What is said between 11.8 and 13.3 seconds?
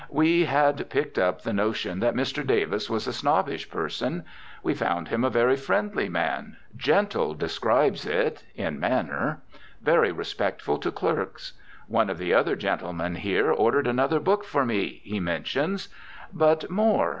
"One of the other gentlemen